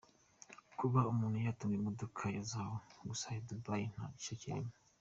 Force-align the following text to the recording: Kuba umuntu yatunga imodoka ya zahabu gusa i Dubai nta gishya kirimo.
Kuba 0.79 0.99
umuntu 1.11 1.37
yatunga 1.45 1.75
imodoka 1.79 2.21
ya 2.35 2.41
zahabu 2.49 2.97
gusa 3.09 3.25
i 3.39 3.41
Dubai 3.47 3.85
nta 3.93 4.05
gishya 4.15 4.35
kirimo. 4.41 4.71